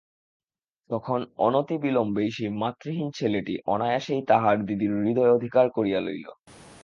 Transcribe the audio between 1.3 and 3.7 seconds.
অনতিবিলম্বেই সেই মাতৃহীন ছেলেটি